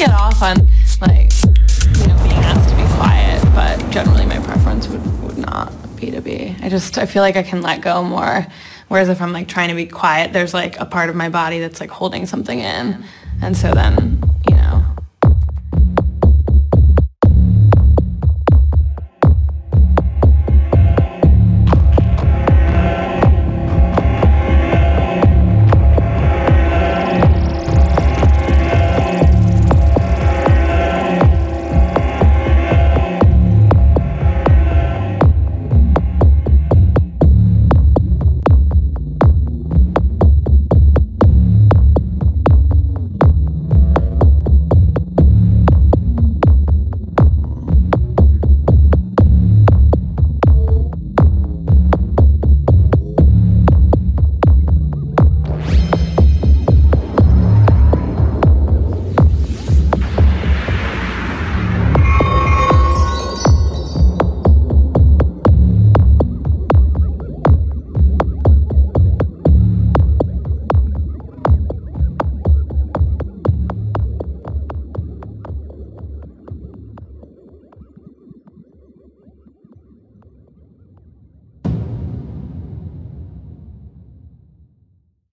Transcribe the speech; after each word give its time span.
get 0.00 0.12
off 0.12 0.42
on 0.42 0.56
like 1.02 1.30
you 1.98 2.06
know 2.06 2.16
being 2.22 2.40
asked 2.40 2.70
to 2.70 2.74
be 2.74 2.86
quiet, 2.94 3.44
but 3.54 3.76
generally 3.90 4.24
my 4.24 4.38
preference 4.38 4.88
would, 4.88 5.22
would 5.22 5.36
not 5.36 5.70
be 5.96 6.10
to 6.10 6.22
be. 6.22 6.56
I 6.62 6.70
just 6.70 6.96
I 6.96 7.04
feel 7.04 7.20
like 7.20 7.36
I 7.36 7.42
can 7.42 7.60
let 7.60 7.82
go 7.82 8.02
more. 8.02 8.46
Whereas 8.88 9.10
if 9.10 9.20
I'm 9.20 9.34
like 9.34 9.46
trying 9.46 9.68
to 9.68 9.74
be 9.74 9.84
quiet, 9.84 10.32
there's 10.32 10.54
like 10.54 10.80
a 10.80 10.86
part 10.86 11.10
of 11.10 11.16
my 11.16 11.28
body 11.28 11.60
that's 11.60 11.80
like 11.80 11.90
holding 11.90 12.24
something 12.24 12.60
in, 12.60 13.04
and 13.42 13.54
so 13.54 13.72
then 13.74 14.22